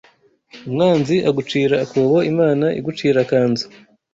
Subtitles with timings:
[0.67, 3.65] umwanzi agucira akobo Imana igucira akanzu